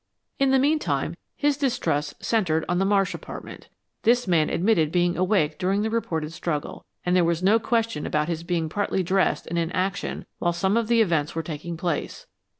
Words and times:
In 0.39 0.49
the 0.49 0.57
meantime, 0.57 1.15
his 1.35 1.57
distrust 1.57 2.25
centered 2.25 2.65
on 2.67 2.79
the 2.79 2.85
Marsh 2.85 3.13
apartment. 3.13 3.69
This 4.01 4.27
man 4.27 4.49
admitted 4.49 4.91
being 4.91 5.15
awake 5.15 5.59
during 5.59 5.83
the 5.83 5.91
reported 5.91 6.33
struggle, 6.33 6.83
and 7.05 7.15
there 7.15 7.23
was 7.23 7.43
no 7.43 7.59
question 7.59 8.07
about 8.07 8.27
his 8.27 8.41
being 8.41 8.67
partly 8.67 9.03
dressed 9.03 9.45
and 9.45 9.59
in 9.59 9.71
action 9.73 10.25
while 10.39 10.53
some 10.53 10.75
of 10.75 10.87
the 10.87 11.01
events 11.01 11.35
were 11.35 11.43
taking 11.43 11.77
place. 11.77 12.25